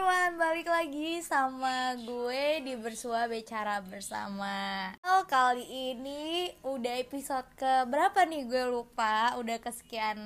[0.00, 4.88] everyone, balik lagi sama gue di Bersua Bicara Bersama.
[5.04, 5.60] Oh kali
[5.92, 8.48] ini udah episode ke berapa nih?
[8.48, 10.16] Gue lupa Udah kesekian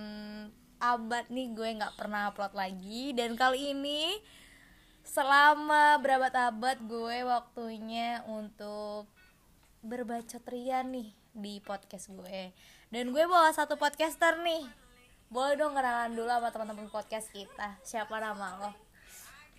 [0.79, 3.19] abad nih gue gak pernah upload lagi.
[3.19, 4.15] Dan kali ini
[5.03, 9.11] selama berabad-abad gue waktunya untuk
[9.83, 12.55] berbacot rian nih di podcast gue.
[12.95, 14.71] Dan gue bawa satu podcaster nih.
[15.35, 17.75] Boleh dong kenalan dulu sama teman-teman podcast kita.
[17.83, 18.84] Siapa nama lo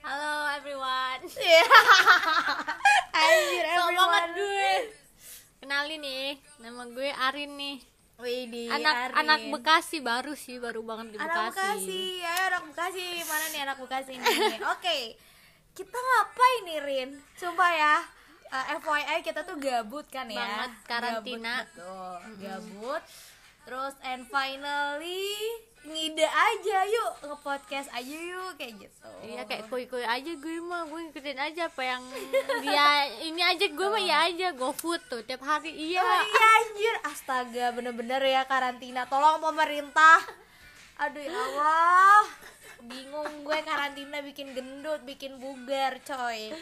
[0.06, 1.22] Halo everyone.
[3.18, 3.98] Anjir, So everyone.
[3.98, 4.74] banget gue.
[5.58, 6.28] Kenalin nih,
[6.62, 7.78] nama gue Arin nih.
[8.16, 9.16] Widih, Anak Arin.
[9.18, 11.58] anak Bekasi baru sih, baru banget di Anak Bekasi.
[11.58, 14.62] Bekasi, ayo anak Bekasi, mana nih anak Bekasi nih?
[14.72, 14.98] Oke,
[15.74, 17.10] kita ngapain nih Rin?
[17.36, 17.96] Sumpah ya,
[18.54, 20.38] eh, FYI kita tuh gabut kan ya?
[20.38, 21.66] Banget, karantina.
[21.66, 23.04] Gabut, betul, gabut.
[23.66, 25.34] Terus and finally
[25.86, 27.12] ngide aja yuk.
[27.30, 29.10] Nge-podcast aja yuk kayak gitu.
[29.26, 32.04] Iya kayak koi-koi aja gue mah, gue ngikutin aja apa yang
[32.62, 32.90] dia
[33.24, 34.48] ini aja gue mah ya aja.
[34.58, 36.02] GoFood tuh tiap hari iya.
[36.02, 36.96] Oh iya anjir.
[37.06, 39.06] Astaga bener-bener ya karantina.
[39.06, 40.20] Tolong pemerintah.
[41.00, 42.24] Aduh ya Allah.
[42.86, 46.54] Bingung gue karantina bikin gendut Bikin bugar coy.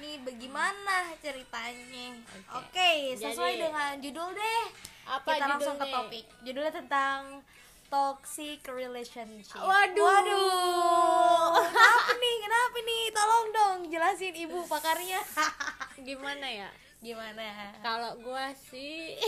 [0.00, 2.16] Nih bagaimana ceritanya?
[2.56, 3.14] Oke.
[3.20, 4.62] Sesuai Jadi- dengan judul deh.
[5.10, 6.26] Apa Kita langsung ke topik.
[6.46, 7.42] Judulnya tentang
[7.90, 9.98] Toxic relationship Waduh.
[10.06, 15.18] Waduh Kenapa nih kenapa nih Tolong dong jelasin ibu pakarnya
[16.06, 16.70] Gimana ya?
[17.02, 19.18] Gimana Kalau gue sih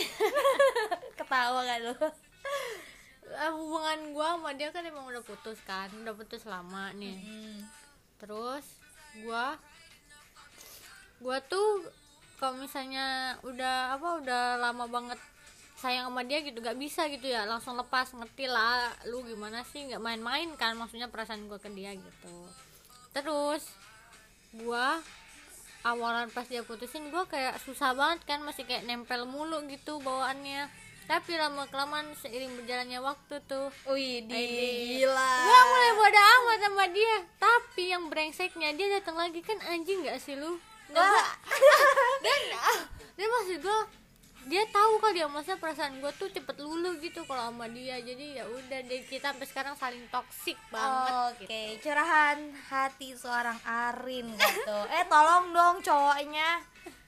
[1.19, 1.95] Ketawa gak lu
[3.33, 7.17] eh, hubungan gue sama dia kan emang udah putus kan, udah putus lama nih.
[7.17, 7.59] Hmm.
[8.23, 8.63] terus
[9.27, 9.59] gua
[11.19, 11.91] gua tuh
[12.39, 15.19] kalau misalnya udah apa udah lama banget
[15.83, 19.83] sayang sama dia gitu gak bisa gitu ya langsung lepas ngerti lah lu gimana sih
[19.91, 22.35] nggak main-main kan maksudnya perasaan gua ke dia gitu
[23.11, 23.67] terus
[24.55, 25.03] gua
[25.83, 30.71] awalan pas dia putusin gua kayak susah banget kan masih kayak nempel mulu gitu bawaannya
[31.11, 34.39] tapi lama kelamaan seiring berjalannya waktu tuh Wih, di
[35.03, 35.35] gila.
[35.43, 40.23] Gua mulai bodo amat sama dia Tapi yang brengseknya dia datang lagi kan anjing gak
[40.23, 40.63] sih lu?
[40.95, 41.27] Nggak, Wah.
[42.25, 42.81] dan ah,
[43.19, 43.83] dia maksud gua
[44.43, 48.43] dia tahu kali dia masa perasaan gue tuh cepet luluh gitu kalau sama dia jadi
[48.43, 54.79] ya udah deh kita sampai sekarang saling toksik banget Oke, curahan hati seorang Arin gitu.
[54.95, 56.59] Eh, tolong dong cowoknya.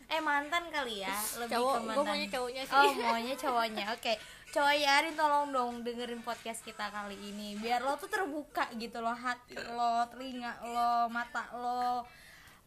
[0.06, 2.04] Eh, mantan kali ya, lebih Cowok, ke mantan.
[2.06, 2.76] maunya cowoknya sih.
[2.76, 3.84] Oh, maunya cowoknya.
[3.90, 4.12] Oke.
[4.46, 9.10] Cowoknya Arin tolong dong dengerin podcast kita kali ini biar lo tuh terbuka gitu loh
[9.12, 12.06] hati lo, telinga lo, mata lo,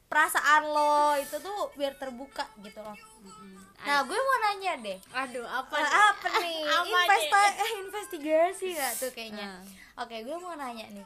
[0.08, 2.96] perasaan lo itu tuh biar terbuka gitu loh.
[3.80, 4.98] Nah, gue mau nanya deh.
[5.12, 5.92] aduh apa Apa, nih?
[6.10, 6.60] apa nih?
[6.64, 7.52] Apa Investa nih?
[7.58, 9.48] eh, investigasi gak tuh kayaknya?
[9.54, 9.62] Nah.
[10.00, 11.06] Oke, gue mau nanya nih.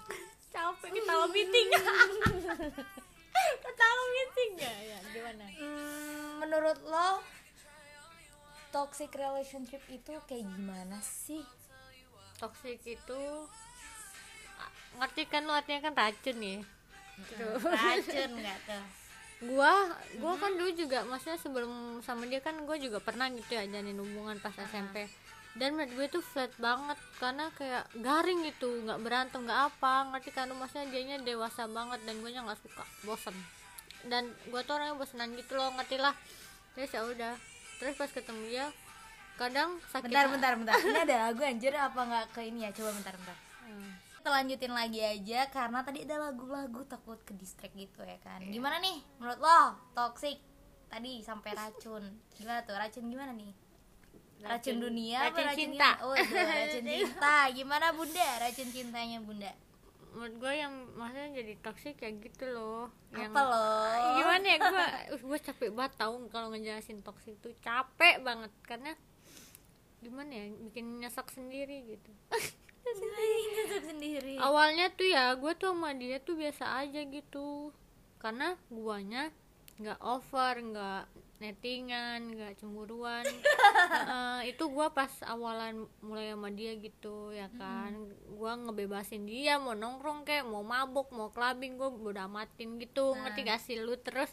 [0.51, 1.67] capek ketawa meeting
[3.63, 7.23] ketawa meeting ya ya gimana Hmm, menurut lo
[8.69, 11.39] toxic relationship itu kayak gimana sih?
[12.35, 13.21] toxic itu
[14.93, 16.59] ngerti kan lu artinya kan racun ya
[17.61, 18.83] Racun nggak tuh?
[19.41, 19.73] gua
[20.21, 23.97] gua kan dulu juga maksudnya sebelum sama dia kan gua juga pernah gitu ya jalin
[23.97, 25.09] hubungan pas SMP
[25.51, 30.31] dan menurut gue tuh flat banget karena kayak garing gitu nggak berantem nggak apa ngerti
[30.31, 33.35] kan maksudnya dianya dewasa banget dan gue nya nggak suka bosen
[34.07, 36.15] dan gua tuh orangnya bosenan gitu loh ngerti lah
[36.71, 37.33] terus ya udah
[37.83, 38.65] terus pas ketemu dia
[39.41, 40.73] kadang sakit Bentar, bentar, bentar.
[40.77, 42.69] Ini ada lagu anjir apa nggak ke ini ya?
[42.77, 43.37] Coba bentar, bentar.
[44.21, 48.37] Kita lanjutin lagi aja karena tadi ada lagu-lagu takut ke distract gitu ya kan.
[48.45, 50.37] Gimana nih menurut lo toxic?
[50.85, 52.05] Tadi sampai racun.
[52.37, 52.77] Gimana tuh?
[52.77, 53.49] Racun gimana nih?
[54.37, 55.89] Racun, Racun- dunia apa racun racun cinta.
[55.89, 56.05] gimana?
[56.05, 57.37] Oh, itu racun cinta.
[57.49, 58.29] Gimana Bunda?
[58.37, 59.51] Racun cintanya Bunda?
[60.11, 63.95] menurut gue yang maksudnya jadi toxic kayak gitu loh yang Apa loh?
[64.19, 64.85] gimana ya gue
[65.17, 68.91] gue capek banget tau kalau ngejelasin toxic tuh capek banget karena
[69.97, 72.11] gimana ya bikin nyesek sendiri gitu
[72.81, 74.35] Nyesek sendiri.
[74.41, 77.71] awalnya tuh ya gue tuh sama dia tuh biasa aja gitu.
[78.17, 79.29] Karena guanya
[79.81, 81.03] nggak over nggak
[81.41, 83.25] nettingan nggak cemburuan.
[83.97, 87.97] Heeh, itu gua pas awalan mulai sama dia gitu ya kan.
[88.37, 93.17] Gua ngebebasin dia mau nongkrong kayak mau mabuk mau clubbing gua udah amatin gitu.
[93.17, 93.97] Ngerti gak sih lu?
[93.97, 94.29] Terus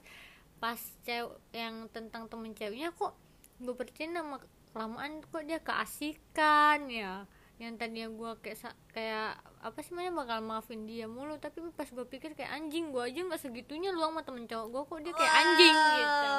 [0.61, 3.15] pas cewek yang tentang temen ceweknya kok
[3.59, 4.39] gue percaya sama
[4.71, 7.27] kelamaan kok dia keasikan ya
[7.59, 11.35] yang tadinya gue kayak kayak apa sih namanya bakal maafin dia mulu.
[11.43, 14.83] Tapi pas gue pikir kayak anjing gue aja nggak segitunya lu sama temen cowok gue
[14.87, 16.31] kok dia kayak anjing gitu.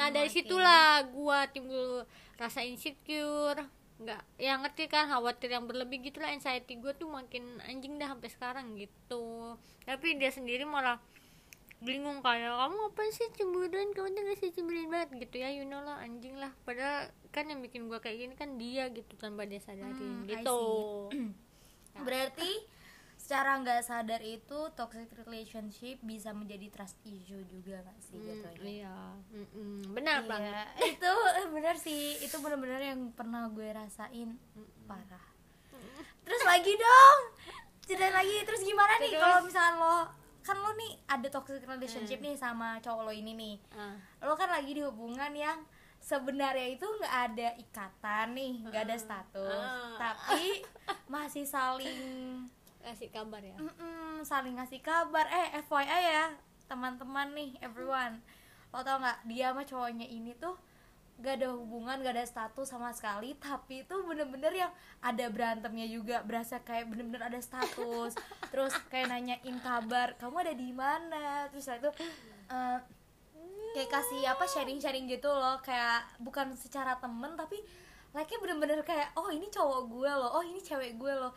[0.00, 2.08] Nah dari situlah gue timbul
[2.40, 3.60] rasa insecure.
[3.98, 6.32] Nggak ya ngerti kan khawatir yang berlebih gitulah.
[6.32, 9.60] Anxiety gue tuh makin anjing dah sampai sekarang gitu.
[9.84, 10.96] Tapi dia sendiri malah
[11.78, 13.88] bingung kayak kamu apa sih cemburuan?
[13.90, 15.08] Kamu tuh gak sih cemburuan banget.
[15.20, 16.50] Gitu ya you know lah anjing lah.
[16.62, 19.94] Padahal kan yang bikin gue kayak gini kan dia gitu tanpa dia sadarin.
[19.94, 20.60] Hmm, gitu.
[21.98, 22.52] berarti
[23.18, 28.62] secara nggak sadar itu toxic relationship bisa menjadi trust issue juga nggak sih Hmm, jatuhnya?
[28.64, 28.96] iya.
[29.28, 29.90] Mm-mm.
[29.90, 30.66] benar Iya, banget.
[30.94, 31.12] Itu
[31.50, 32.02] benar sih.
[32.18, 34.38] Itu benar-benar yang pernah gue rasain.
[34.84, 35.26] Parah.
[36.22, 37.18] Terus lagi dong.
[37.82, 38.36] Cerita lagi.
[38.44, 39.20] Terus gimana nih Terus?
[39.20, 39.96] kalau misalnya lo
[40.48, 43.54] kan lo nih ada toxic relationship nih sama cowok lo ini nih.
[43.70, 45.60] Ah, lo kan lagi di hubungan yang
[46.00, 49.98] sebenarnya itu nggak ada ikatan nih nggak ada status Ah.
[49.98, 50.62] tapi
[51.12, 52.00] masih saling
[52.80, 53.52] kasih kabar ya?
[53.54, 55.28] Mm-mm, saling ngasih kabar.
[55.28, 56.26] Eh FYI ya
[56.64, 58.22] teman-teman nih everyone.
[58.68, 60.56] Lo tau nggak dia sama cowoknya ini tuh
[61.18, 64.72] gak ada hubungan gak ada status sama sekali tapi itu bener-bener yang
[65.02, 68.14] ada berantemnya juga berasa kayak bener-bener ada status.
[68.50, 71.50] Terus kayak nanyain kabar kamu ada di mana?
[71.50, 71.90] Terus itu
[72.54, 72.78] eh,
[73.74, 77.60] kayak kasih apa sharing-sharing gitu loh kayak bukan secara temen tapi
[78.16, 81.32] like bener-bener kayak oh ini cowok gue loh oh ini cewek gue loh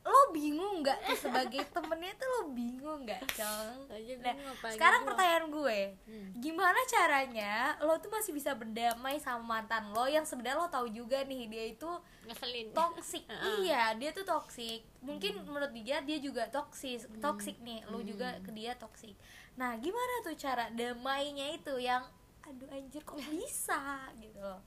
[0.00, 3.84] lo bingung nggak tuh sebagai temennya tuh lo bingung nggak cong?
[4.18, 4.32] Nah,
[4.72, 6.32] sekarang pertanyaan gue Hmm.
[6.34, 11.20] gimana caranya lo tuh masih bisa berdamai sama mantan lo yang sebenarnya lo tahu juga
[11.22, 11.90] nih dia itu
[12.24, 12.72] ngeselin.
[12.72, 13.24] toxic.
[13.30, 13.54] Heeh.
[13.62, 14.80] iya dia tuh toxic.
[15.00, 19.12] Mungkin menurut dia dia juga toxic toxic nih lo juga ke dia toxic.
[19.54, 22.02] Nah gimana tuh cara damainya itu yang
[22.40, 24.08] aduh anjir kok bisa?
[24.16, 24.64] Gitu loh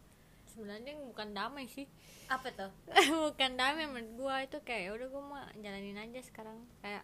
[0.53, 1.89] sebenarnya bukan damai sih.
[2.29, 2.71] Apa tuh?
[3.33, 6.63] Bukan damai menurut gua itu kayak "Ya udah gua mah jalanin aja sekarang.
[6.79, 7.03] Kayak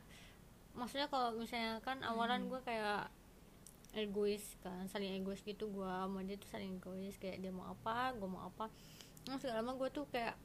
[0.77, 3.09] maksudnya kalau misalnya kan awalan gua kayak
[3.97, 8.13] egois kan saling egois gitu gua sama dia tuh saling egois kayak dia mau apa
[8.15, 8.69] gua mau apa.
[9.25, 10.37] Terus lama gua tuh kayak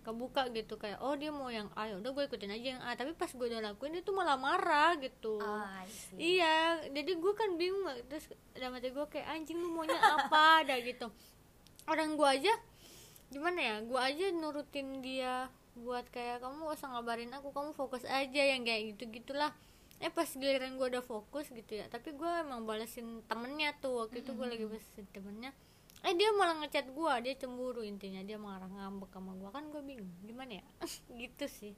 [0.00, 2.96] kebuka gitu kayak oh dia mau yang A ya udah gue ikutin aja yang A.
[2.96, 5.36] Tapi pas gue udah lakuin dia tuh malah marah gitu.
[5.92, 6.40] See.
[6.40, 10.44] Iya, jadi gue kan bingung terus dalam hati gue kayak anjing lu maunya apa?
[10.68, 11.12] Dah gitu.
[11.90, 12.54] Orang gue aja
[13.30, 18.02] gimana ya, gue aja nurutin dia buat kayak kamu gak usah ngabarin aku, kamu fokus
[18.06, 19.50] aja yang kayak gitu gitulah.
[19.98, 24.22] Eh pas giliran gue udah fokus gitu ya, tapi gue emang balesin temennya tuh waktu
[24.22, 25.50] itu gue lagi balesin temennya.
[26.06, 29.82] Eh dia malah ngechat gue, dia cemburu intinya dia marah ngambek sama gue kan gue
[29.82, 30.64] bingung gimana ya,
[31.20, 31.74] gitu sih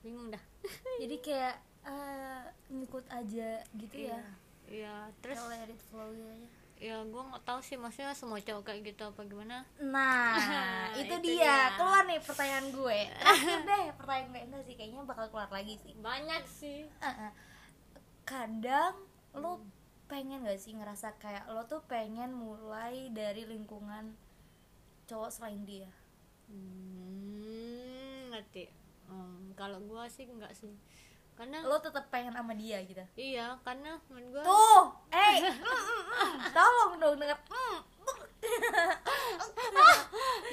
[0.00, 0.42] bingung dah.
[1.02, 1.56] jadi kayak
[1.88, 4.20] eh, ngikut aja gitu ya
[4.66, 6.48] Iya, terus let it flow gitu aja.
[6.78, 10.36] Ya gue nggak tahu sih maksudnya semua cowok kayak gitu apa gimana Nah,
[11.00, 11.72] itu, Itu dia.
[11.72, 11.74] dia.
[11.74, 12.98] Keluar nih pertanyaan gue.
[13.16, 15.92] Terakhir deh, pertanyaan gue enggak sih kayaknya bakal keluar lagi sih.
[15.96, 17.32] banyak sih Uh-uh.
[18.22, 18.94] Kadang
[19.32, 19.62] lo
[20.06, 24.14] pengen gak sih ngerasa kayak lo tuh pengen mulai dari lingkungan
[25.04, 25.90] cowok selain dia.
[26.46, 28.70] hmm, ngerti
[29.06, 30.74] Hmm, kalau gue sih enggak sih
[31.36, 33.04] karena Lo tetap pengen sama dia gitu.
[33.14, 36.32] iya karena menurut gue Tuh, eh, mm, mm, mm.
[36.50, 37.38] tolong dong denger.
[37.46, 37.78] Mm.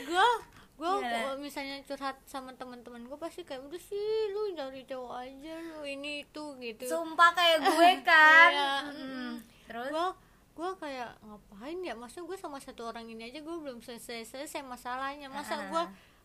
[0.04, 0.28] gue
[0.74, 5.54] gue kalau misalnya curhat sama teman-teman gue pasti kayak udah sih lu cari cowok aja
[5.72, 8.52] lu ini itu gitu Sumpah kayak gue kan.
[8.52, 9.30] Iya, Mm-mm.
[9.64, 9.90] Terus?
[9.90, 10.08] gue
[10.54, 14.62] gue kayak ngapain ya maksudnya gue sama satu orang ini aja gue belum selesai selesai
[14.62, 15.66] masalahnya masa Ah.
[15.66, 15.84] gue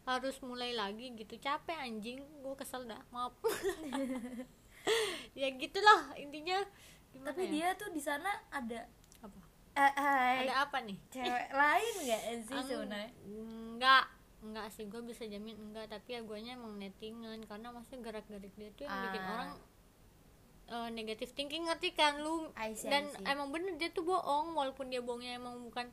[0.08, 1.36] harus mulai lagi gitu.
[1.36, 2.24] Capek anjing.
[2.40, 3.04] Gue kesel dah.
[3.12, 3.36] Maaf.
[5.36, 6.64] Ya gitulah intinya.
[7.12, 7.52] Gimana Tapi ya?
[7.52, 8.88] dia tuh di sana ada
[9.20, 9.40] apa?
[9.76, 10.96] Eh, eh, ada apa nih?
[11.12, 13.10] Cewek lain gak sih sebenarnya?
[13.28, 14.04] enggak
[14.40, 14.84] enggak sih.
[14.88, 18.96] Gue bisa jamin enggak tapi ya guanya emang nettingan karena maksudnya gerak-gerik dia tuh yang
[19.10, 19.30] bikin Ah.
[19.30, 19.50] orang
[20.68, 21.68] eh, negatif thinking.
[21.68, 22.48] Ngerti kan lu?
[22.56, 23.24] I see, I dan see.
[23.28, 24.56] emang bener dia tuh bohong.
[24.56, 25.84] Walaupun dia bohongnya emang bukan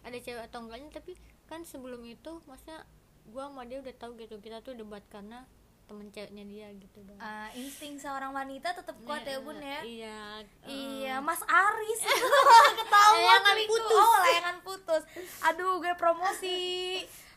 [0.00, 0.94] ada cewek atau enggaknya.
[0.94, 1.18] Tapi
[1.50, 2.86] kan sebelum itu maksudnya
[3.28, 5.44] gua sama dia udah tahu gitu kita tuh debat karena
[5.84, 10.18] temen ceweknya dia gitu dong Ah, insting seorang wanita tetap kuat ya bun ya iya
[10.62, 12.00] Iya, Mas Aris
[12.78, 13.96] ketahuan Layangan putus.
[13.96, 15.02] Oh, layangan putus.
[15.42, 16.60] Aduh, gue promosi.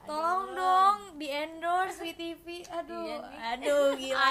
[0.02, 2.44] Tolong dong di endorse WTV.
[2.74, 3.18] Aduh, Iya
[3.56, 4.30] aduh gila.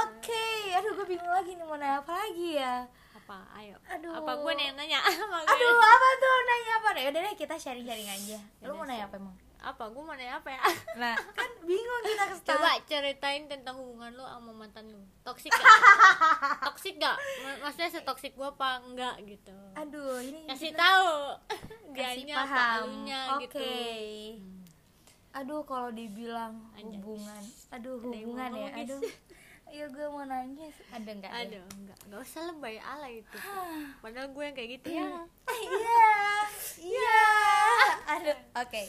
[0.00, 2.88] Oke, aduh gue bingung lagi nih mau nanya apa lagi ya.
[3.14, 4.12] apa ayo Aduh.
[4.14, 5.00] apa gue nanya gue.
[5.44, 6.88] Aduh, apa tuh nanya apa?
[6.94, 8.38] Ya udah deh kita sharing-sharing aja.
[8.60, 9.32] Lu mau nanya apa emang?
[9.66, 9.84] Apa?
[9.88, 10.60] Gue mau nanya apa ya?
[10.94, 15.00] Nah, kan bingung kita ke coba ceritain tentang hubungan lu sama mantan lu.
[15.22, 15.64] Toksik gak?
[16.66, 17.16] Toksik gak?
[17.40, 19.56] Ma- maksudnya setoksik gua apa enggak gitu?
[19.74, 21.12] Aduh, ini kasih kita- tahu.
[21.94, 22.88] Kasih dianya apa paham.
[23.30, 23.40] Oke.
[23.40, 23.62] gitu
[25.32, 26.94] Aduh, kalau dibilang Anjay.
[26.94, 28.86] hubungan, aduh Ada yang hubungan ya, nangis.
[28.86, 29.02] aduh.
[29.66, 31.26] Iya gue mau nanya, ada nggak?
[31.28, 31.40] ya?
[31.40, 31.98] aduh enggak.
[32.04, 33.38] Enggak usah lebay ala itu.
[34.02, 35.06] Padahal gue yang kayak gitu ya.
[35.48, 36.06] Iya,
[36.78, 37.18] iya.
[38.08, 38.82] Aduh, oke.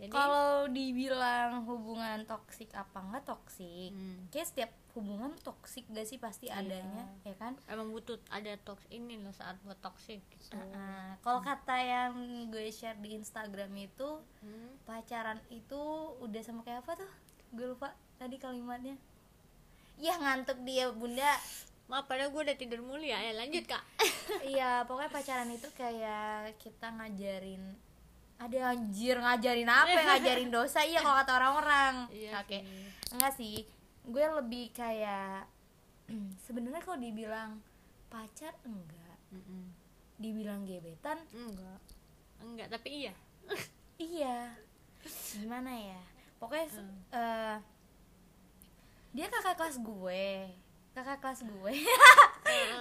[0.00, 4.26] Jadi kalau dibilang hubungan toksik apa enggak toksik Hmm.
[4.28, 6.64] kayak setiap hubungan toksik gak sih pasti Iya.
[6.64, 7.54] adanya ya kan?
[7.64, 10.56] Emang butuh ada toks ini loh saat buat toxic gitu.
[10.56, 12.12] Nah, kalau kata yang
[12.48, 14.74] gue share di Instagram itu Hmm.
[14.82, 15.78] pacaran itu
[16.18, 17.10] udah sama kayak apa tuh?
[17.52, 18.98] Gue lupa tadi kalimatnya.
[19.96, 21.38] Ya ngantuk dia bunda.
[21.86, 23.18] Maaf padahal gue udah tidur mulu ya.
[23.20, 23.82] Ya lanjut kak.
[24.42, 27.62] Iya pokoknya pacaran itu kayak kita ngajarin
[28.40, 30.80] ada anjir ngajarin apa ngajarin dosa?
[30.80, 31.94] Iya kalau kata orang-orang.
[32.08, 32.56] Iya oke.
[32.56, 32.60] sih.
[33.12, 33.56] enggak sih.
[34.08, 35.44] Gue lebih kayak
[36.48, 37.60] sebenarnya kalau dibilang
[38.08, 39.16] pacar enggak.
[39.30, 39.70] Mm-mm.
[40.16, 41.80] dibilang gebetan enggak.
[42.40, 43.14] Enggak tapi iya.
[44.00, 44.56] Iya.
[45.36, 46.00] Gimana ya?
[46.40, 46.96] Pokoknya Hmm.
[47.12, 47.56] eh,
[49.12, 50.24] dia kakak kelas gue
[51.00, 51.72] kakak kelas gue.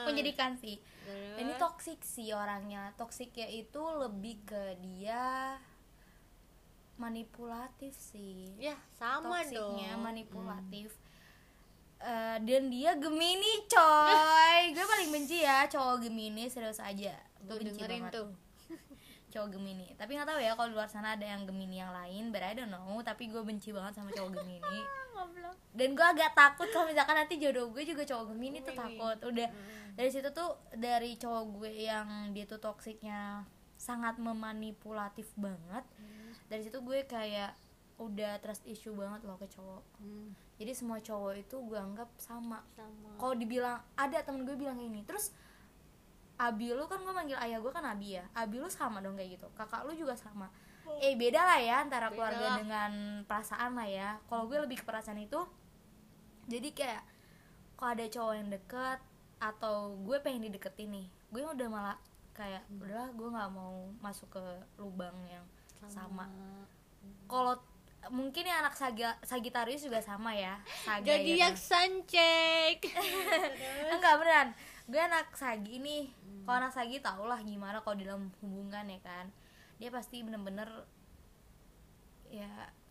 [0.07, 0.75] Menjadikan sih.
[1.07, 1.35] Terus?
[1.39, 2.91] ini toksik sih orangnya.
[2.99, 5.55] Toksiknya itu lebih ke dia
[6.99, 8.51] manipulatif sih.
[8.59, 10.03] Ya sama toksiknya dong.
[10.03, 10.91] manipulatif.
[11.99, 14.71] Eh, dan dia Gemini coy.
[14.75, 17.15] Gue paling benci ya cowok Gemini serius aja.
[17.43, 18.15] Gue tuh benci dengerin banget.
[18.19, 18.29] tuh
[19.29, 19.87] cowok Gemini.
[19.95, 22.53] Tapi nggak tahu ya kalau di luar sana ada yang Gemini yang lain but I
[22.57, 22.97] don't know.
[23.05, 24.79] Tapi gue benci banget sama cowok Gemini.
[25.79, 28.97] Dan gue agak takut kalau misalkan nanti jodoh gue juga cowok Gemini tuh Gemini.
[28.99, 29.17] takut.
[29.29, 29.47] Udah
[29.93, 33.45] dari situ tuh dari cowok gue yang dia tuh toksiknya
[33.79, 35.87] sangat memanipulatif banget
[36.51, 37.55] dari situ gue kayak
[37.99, 39.83] udah trust issue banget loh ke cowok.
[39.99, 42.63] Hmm, jadi semua cowok itu gue anggap sama.
[42.73, 43.11] Sama.
[43.19, 45.35] Kalau dibilang ada temen gue bilang ini terus
[46.39, 48.23] Abi lu kan gue manggil ayah gue kan Abi ya?
[48.31, 49.47] Abi lu sama dong kayak gitu?
[49.53, 50.47] Kakak lu juga sama?
[51.03, 52.57] Eh beda lah ya antara Beda keluarga lah.
[52.57, 52.91] dengan
[53.27, 54.09] perasaan lah ya.
[54.25, 55.37] Kalau gue lebih ke perasaan itu
[56.49, 57.03] jadi kayak
[57.77, 58.99] kalau ada cowok yang deket
[59.39, 61.97] atau gue pengen dideketin nih gue udah malah
[62.33, 64.43] kayak udahlah gue nggak mau masuk ke
[64.75, 65.45] lubang yang
[65.87, 66.27] sama.
[67.29, 67.55] kalau
[68.11, 70.59] mungkin ya anak Saga, Sagitarius juga sama ya.
[70.83, 72.83] Saga jadi ya yang sancek
[73.95, 74.49] enggak beneran
[74.89, 76.09] gue anak sagi nih.
[76.43, 79.29] Kalau anak sagi tau lah gimana kalau di dalam hubungan ya kan.
[79.77, 80.67] Dia pasti bener-bener
[82.29, 82.49] ya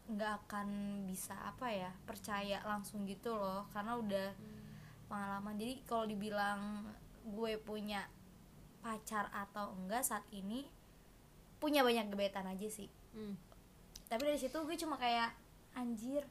[0.08, 0.68] nggak akan
[1.04, 3.66] bisa apa ya percaya langsung gitu loh.
[3.74, 4.28] Karena udah
[5.10, 5.58] pengalaman.
[5.58, 6.86] Jadi kalau dibilang
[7.26, 8.06] gue punya
[8.78, 10.64] pacar atau enggak saat ini
[11.58, 12.86] punya banyak gebetan aja sih.
[13.18, 13.34] Hmm.
[14.06, 15.34] tapi dari situ gue cuma kayak
[15.74, 16.22] anjir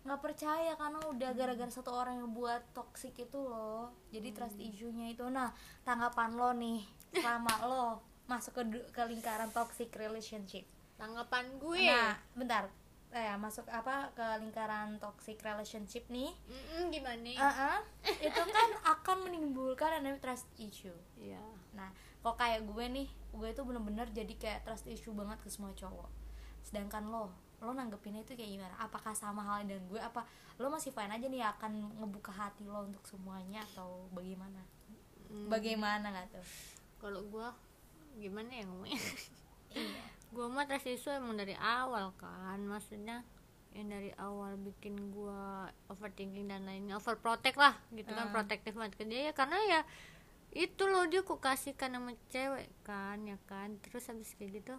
[0.00, 3.92] nggak percaya karena udah gara-gara satu orang yang buat toxic itu loh.
[4.08, 5.28] Jadi trust issue-nya itu.
[5.28, 5.52] Nah
[5.84, 6.80] tanggapan lo nih
[7.12, 7.84] selama lo
[8.24, 8.62] masuk ke
[8.94, 10.64] ke lingkaran toxic relationship.
[10.96, 11.84] Tanggapan gue.
[11.84, 12.72] Nah bentar.
[13.10, 16.30] Eh masuk apa ke lingkaran toxic relationship nih?
[16.46, 17.78] Mm-mm, gimana Uh-uh,
[18.30, 20.94] itu kan akan menimbulkan namanya trust issue.
[21.18, 21.42] Iya.
[21.74, 21.90] Nah,
[22.22, 26.06] kok kayak gue nih, gue itu bener-bener jadi kayak trust issue banget ke semua cowok.
[26.62, 28.74] Sedangkan lo, lo nanggepinnya itu kayak gimana?
[28.78, 30.00] Apakah sama halnya dengan gue?
[30.00, 30.24] Apa
[30.56, 34.60] lo masih fine aja nih akan ngebuka hati lo untuk semuanya atau bagaimana?
[35.26, 36.46] Hmm, Bagaimana nggak tuh?
[36.98, 37.54] kalau gua
[38.14, 39.00] gimana ya ngomongnya
[39.72, 40.02] Iya.
[40.28, 43.22] gua mah trust issue emang dari awal kan maksudnya
[43.70, 48.34] yang dari awal bikin gua overthinking dan lainnya overprotect lah gitu kan Hmm.
[48.34, 49.80] protektif banget ke dia ya karena ya
[50.50, 54.74] itu loh dia ku kasihkan sama cewek kan ya kan terus habis kayak gitu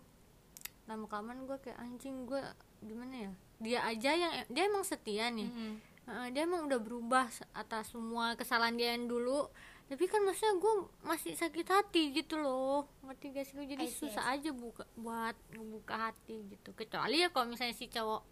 [0.91, 2.41] lama kelamaan gue kayak anjing gue
[2.83, 3.31] gimana ya?
[3.61, 5.47] Dia aja yang dia emang setia nih.
[5.47, 5.73] Mm-mm.
[6.11, 9.47] Heeh, dia emang udah berubah atas semua kesalahan dia yang dulu.
[9.87, 12.87] Tapi kan maksudnya gue masih sakit hati gitu loh.
[13.03, 16.71] Ngerti gak sih Gua jadi I see, susah I aja buka buat ngebuka hati gitu.
[16.75, 18.23] Kecuali ya kalau misalnya si cowok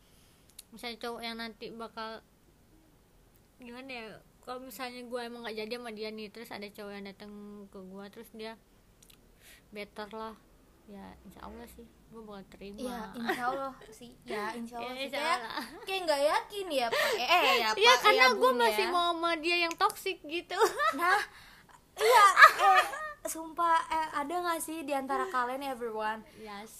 [0.69, 2.21] misalnya cowok yang nanti bakal
[3.59, 4.05] gimana ya
[4.45, 7.31] kalau misalnya gue emang gak jadi sama dia nih terus ada cowok yang datang
[7.69, 8.53] ke gue terus dia
[9.69, 10.33] better lah
[10.89, 14.11] ya insya Allah sih gue bakal terima Iya, insya Allah sih.
[14.25, 15.63] Ya, insya Allah Ya, insya Kayak, Allah.
[15.85, 17.09] kayak nggak yakin ya, Pak.
[17.13, 17.77] Eh, eh, ya, Pak.
[17.77, 18.89] Iya karena ya, gue masih ya.
[18.89, 20.57] mau sama dia yang toxic gitu
[20.97, 21.21] Nah,
[21.95, 22.25] iya,
[22.65, 22.83] eh,
[23.23, 26.71] sumpah eh, ada nggak sih di antara kalian everyone yes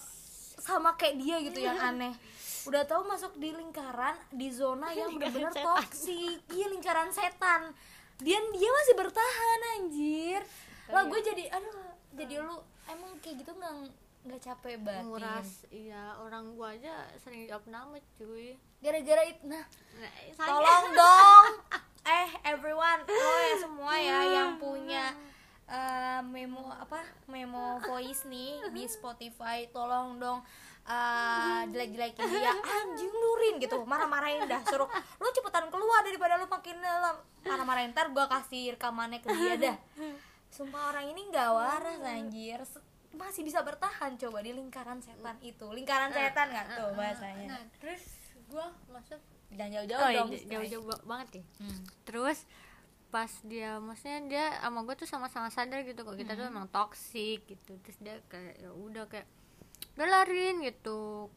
[0.58, 2.16] sama kayak dia gitu yang aneh
[2.62, 5.52] udah tahu masuk di lingkaran di zona yang setan.
[5.54, 7.72] toksik iya lingkaran setan
[8.18, 10.42] dia dia masih bertahan anjir
[10.88, 11.10] lah Iya.
[11.10, 11.80] gue jadi aduh
[12.14, 12.58] jadi lu
[12.90, 13.74] emang kayak gitu nggak
[14.20, 16.18] nggak capek batin nguras iya.
[16.20, 18.54] Orang gua aja sering jawab nama cuy.
[18.80, 19.64] Gara-gara itu nah.
[19.96, 21.46] Nah, saya- tolong dong.
[22.00, 25.14] Eh everyone lo ya semua ya yang punya
[25.68, 30.42] eh, memo apa memo voice nih di Spotify tolong dong
[30.84, 32.50] eh jelek-jelekin dia.
[32.56, 33.78] Anjing lurin gitu.
[33.84, 39.22] Marah-marahin dah suruh lu cepetan keluar daripada lu makin dalam marah-marahin ntar gua kasih rekamannya
[39.22, 39.76] ke dia dah
[40.50, 42.60] sumpah orang ini nggak waras anjir.
[42.64, 45.66] Se- masih bisa bertahan coba di lingkaran setan itu.
[45.68, 47.48] Lingkaran setan nggak tuh bahasanya.
[47.48, 48.02] Nah terus
[48.46, 51.82] gue masuk dan jauh-jauh oh, iya, dong jauh-jauh ba- banget ya Hmm.
[52.04, 52.46] terus
[53.10, 56.14] pas dia maksudnya dia sama gue tuh sama-sama sadar gitu kok.
[56.14, 56.54] Kita tuh Hmm.
[56.56, 57.78] emang toxic gitu.
[57.80, 59.26] Terus dia kayak ya udah kayak
[59.96, 61.30] udah larin gitu.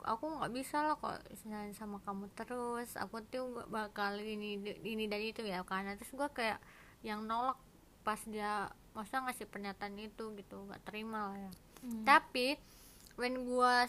[0.00, 2.94] Aku nggak bisa lah kok misalnya sama kamu terus.
[2.96, 6.62] Aku tuh bakal ini ini dan itu ya karena terus gue kayak
[7.02, 7.58] yang nolak
[8.06, 12.02] pas dia masa ngasih pernyataan itu gitu nggak terima lah ya Hmm.
[12.02, 12.56] tapi
[13.14, 13.84] when gua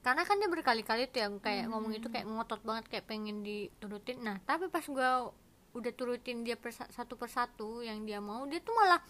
[0.00, 4.20] karena kan dia berkali-kali tuh yang kayak ngomong itu kayak ngotot banget kayak pengen diturutin
[4.20, 5.32] nah tapi pas gua
[5.72, 9.02] udah turutin dia persa- satu persatu yang dia mau dia tuh malah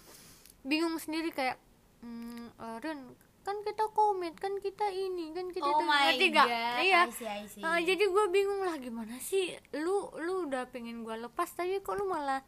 [0.63, 1.59] bingung sendiri kayak
[2.01, 3.01] hmm, eh, Ren
[3.43, 6.79] kan kita komit kan kita ini kan kita oh itu." my Ngerti god nggak?
[6.81, 7.61] iya I see, I see.
[7.61, 11.93] Eh, jadi gue bingung lah gimana sih lu lu udah pengen gua lepas tapi kok
[11.93, 12.41] lu malah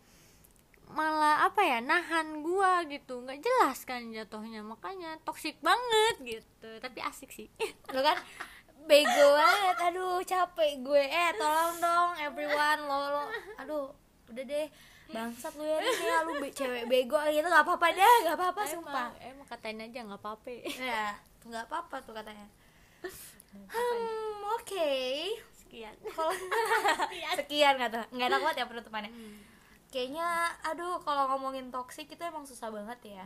[0.93, 3.25] malah apa ya nahan gua gitu.
[3.25, 4.61] Nggak jelas kan jatuhnya.
[4.61, 6.71] Makanya toksik banget gitu.
[6.81, 7.49] Tapi asik sih.
[7.95, 8.21] Lu kan
[8.85, 9.77] bego banget.
[9.91, 11.05] Aduh capek gue.
[11.05, 12.81] Eh tolong dong everyone.
[12.85, 13.25] Lo, lo.
[13.57, 13.87] aduh
[14.29, 14.69] udah deh.
[15.05, 17.21] Bangsat lu ya nih kayak lu be- cewek bego.
[17.29, 17.45] Gitu.
[17.45, 19.09] Nggak apa-apa deh nggak apa-apa sumpah.
[19.13, 20.49] emang, emang katain aja nggak apa-apa.
[20.81, 22.49] Ya tuh nggak apa-apa tuh katanya.
[23.55, 24.91] Hmm oke.
[25.55, 25.95] Sekian.
[26.13, 26.33] Kalau
[27.39, 29.13] sekian kata nggak enak banget ya penutupannya
[29.95, 30.27] kayaknya
[30.65, 33.25] aduh kalau ngomongin toksik itu emang susah banget ya.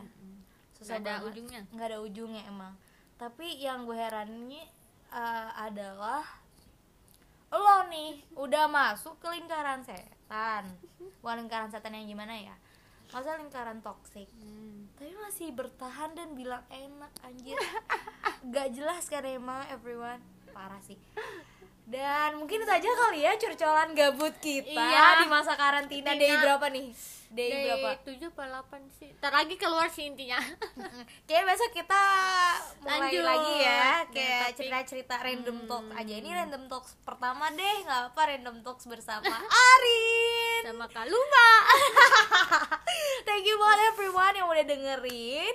[0.77, 1.27] Susah Nggak ada banget.
[1.27, 1.61] ujungnya.
[1.67, 2.73] nggak ada ujungnya emang.
[3.17, 4.63] Tapi yang gue herannya
[5.09, 6.21] eh, adalah
[7.49, 10.69] lo nih udah masuk ke lingkaran setan.
[11.19, 12.53] Bukan lingkaran setan yang gimana ya?
[13.09, 14.85] Masa lingkaran toksik Hmm.
[14.93, 17.57] tapi masih bertahan dan bilang enak anjir.
[18.45, 20.21] Gak jelas kan emang everyone.
[20.49, 20.99] Parah sih
[21.89, 25.19] dan mungkin itu aja kali ya curcolan gabut kita Iya.
[25.19, 26.13] di masa karantina.
[26.13, 26.93] Day berapa nih?
[27.29, 27.89] Day, dari berapa?
[28.03, 29.09] tujuh apa delapan sih.
[29.15, 30.37] Ntar lagi keluar sih intinya.
[31.25, 32.01] Kayaknya besok kita
[32.79, 33.21] mulai Lanjut.
[33.23, 35.67] lagi ya Dengan kayak cerita-cerita random Hmm.
[35.67, 36.13] talk aja.
[36.15, 39.29] Ini random talks pertama deh nggak apa random talks bersama
[39.69, 40.61] Arin.
[40.63, 41.49] Sama Kalumba
[43.25, 45.53] thank you banget everyone yang udah dengerin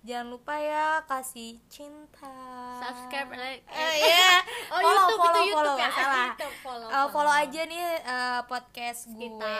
[0.00, 2.32] jangan lupa ya kasih cinta
[2.80, 4.40] subscribe like Eh, iya.
[4.72, 5.90] Oh, follow, YouTube, itu follow, YouTube follow, ya?
[5.90, 6.24] salah.
[6.26, 7.32] YouTube, follow, Eh, follow follow.
[7.36, 9.28] aja nih eh, podcast gue.
[9.28, 9.58] Kita.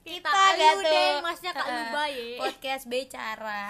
[0.00, 2.36] Kita, Kita, deh, maksudnya Kak Eh, Luba ya.
[2.38, 3.66] Podcast bicara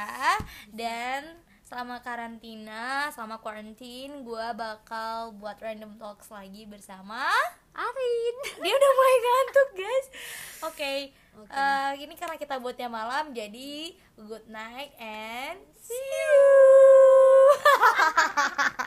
[0.68, 1.20] dan
[1.62, 7.26] selama karantina, selama quarantine, gue bakal buat random talks lagi bersama
[7.76, 8.34] Arin
[8.64, 10.06] dia udah mulai ngantuk guys
[10.64, 10.98] oke okay.
[11.36, 11.52] okay.
[11.52, 16.40] uh, eh, ini karena kita buatnya malam jadi good night and see you